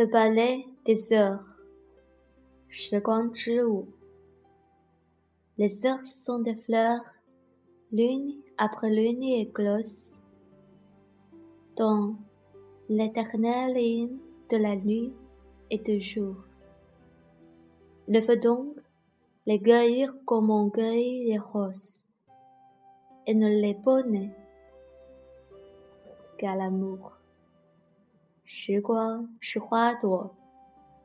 [0.00, 1.58] Le ballet des heures.
[5.58, 7.04] Les heures sont des fleurs,
[7.92, 10.18] l'une après l'une éclose.
[11.76, 12.14] Dans
[12.88, 14.16] l'éternel hymne
[14.48, 15.12] de la nuit
[15.68, 16.36] et du jour.
[18.08, 18.76] Lève donc
[19.44, 22.06] les gueuilles comme on cueille les roses,
[23.26, 24.30] et ne les bonnes
[26.38, 27.19] qu'à l'amour.
[28.52, 30.28] 时光是花朵，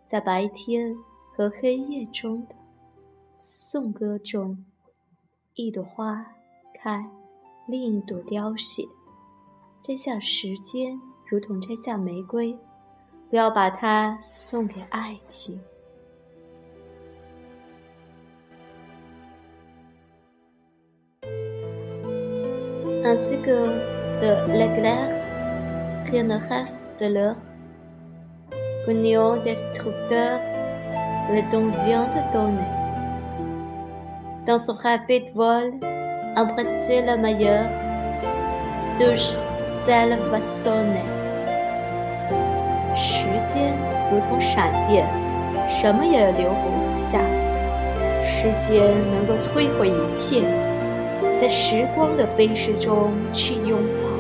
[0.10, 0.96] 在白天
[1.32, 2.56] 和黑夜中的
[3.36, 4.66] 颂歌中，
[5.54, 6.26] 一朵花
[6.74, 7.08] 开，
[7.68, 8.82] 另一朵凋谢。
[9.80, 12.58] 摘下时间，如同摘下玫瑰，
[13.30, 15.62] 不要把它送给爱情。
[23.04, 23.54] Ainsi que
[24.20, 25.25] de l'éclair.
[26.10, 27.36] Rien ne reste de leur
[28.88, 30.40] union destructeur,
[31.32, 32.72] le don vient de donner.
[34.46, 35.74] Dans son rapide vol,
[36.36, 37.70] embrasser la meilleure,
[38.98, 39.36] touche
[39.86, 41.06] celle va sonner.
[42.96, 43.74] 时间
[44.12, 45.06] 如同闪电，
[45.68, 47.20] 什么也留不下。
[48.24, 50.44] 时间能够摧毁一切，
[51.40, 54.15] 在时光的飞逝中去拥抱。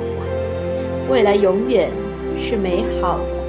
[1.08, 1.90] 未来永远
[2.36, 3.40] 是美好的。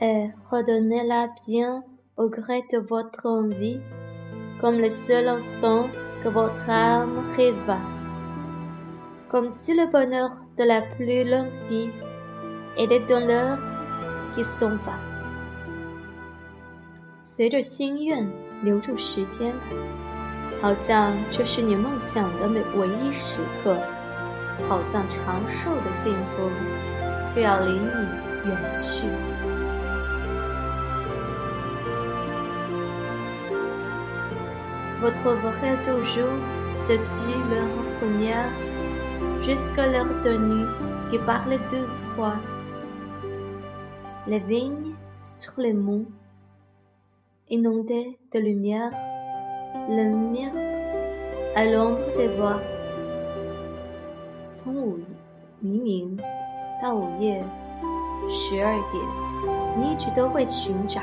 [0.00, 1.82] Et redonnez-la bien
[2.16, 3.80] au gré de votre envie,
[4.60, 5.88] comme le seul instant
[6.22, 7.78] que votre âme rêva,
[9.28, 11.90] comme si le bonheur de la plus longue vie
[12.76, 13.58] était dans l'heure
[14.34, 14.98] qui s'en va。
[17.22, 18.26] 随着心愿
[18.64, 20.11] 留住时间吧。
[20.62, 23.76] 好像这是你梦想的每唯一时刻，
[24.68, 26.50] 好像长寿的幸福
[27.32, 29.06] 就要离你远去。
[35.00, 36.40] Vous trouverez toujours
[36.88, 37.68] depuis leur
[38.00, 38.50] première
[39.40, 40.66] jusqu'à leur tenue
[41.08, 42.34] qui parle douze fois
[44.26, 46.06] les vignes sur les monts
[47.48, 48.90] inondées de lumière.
[49.89, 50.55] Le myrte
[51.55, 52.59] à l'ombre des bois。
[54.51, 54.99] 从午
[55.61, 56.17] 黎明
[56.81, 57.43] 到午夜
[58.29, 59.03] 十二点，
[59.77, 61.01] 你一直都会寻找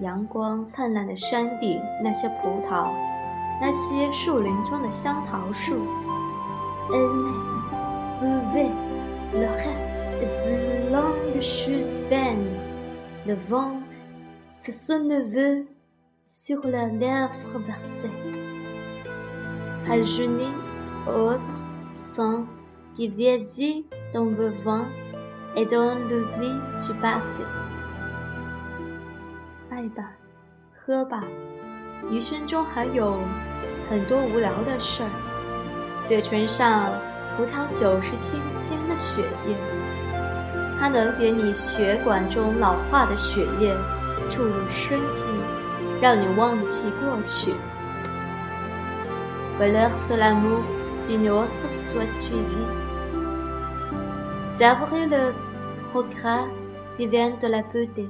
[0.00, 2.90] 阳光灿烂的山顶，那些葡萄，
[3.60, 5.76] 那些树林中的香桃树。
[8.22, 8.70] Elle veut
[9.32, 10.06] le reste
[10.90, 12.58] blanc de choses vaines.
[13.26, 13.76] Le vent,
[14.52, 15.66] c'est son neveu.
[16.24, 18.10] Sur la lèvre versée.
[19.90, 20.54] Ajournée
[21.06, 21.60] autre
[21.94, 22.46] sang
[22.96, 24.86] qui vieillit dans le vent
[25.54, 26.48] et dans l'oubli
[26.80, 27.44] du passé.
[29.70, 30.12] 爱吧，
[30.72, 31.22] 喝吧，
[32.10, 33.18] 余生中还有
[33.90, 35.10] 很多无聊的事儿。
[36.04, 36.90] 嘴唇上
[37.36, 39.54] 葡萄酒是新鲜的血液，
[40.80, 43.76] 它能给你血管中老化的血液
[44.30, 45.28] 注入生机。
[46.03, 47.53] 让你忘记过去。
[49.57, 50.63] Que l'heure de l'amour
[51.05, 52.67] d'une autre soit suivie.
[54.39, 55.33] Savourer le
[55.93, 56.45] regret
[56.97, 58.09] qui vient de la beauté.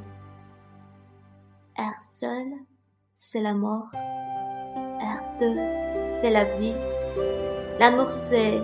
[1.78, 2.47] R seul,
[3.16, 3.90] c'est la mort.
[3.94, 5.57] R deux,
[6.22, 6.75] c'est la vie.
[7.79, 8.62] L'amour, c'est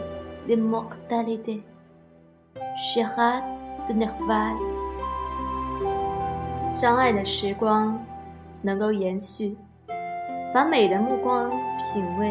[0.48, 1.64] l'immortalité.
[2.94, 3.44] Gérard
[3.88, 4.58] de Nerval.
[6.78, 7.98] 相爱的时光。
[8.63, 9.57] 能够延续，
[10.53, 12.31] 把美的目光品味，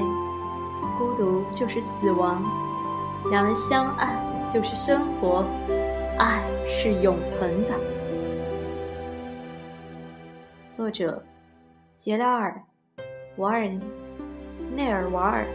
[0.97, 2.43] 孤独就是死亡，
[3.31, 4.15] 两人相爱
[4.49, 5.45] 就是生活，
[6.17, 7.79] 爱是永恒的。
[10.69, 11.23] 作者：
[11.95, 12.61] 杰拉尔·
[13.37, 13.67] 瓦尔
[14.75, 15.45] 内尔瓦尔。